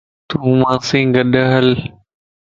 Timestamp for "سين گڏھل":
0.87-1.67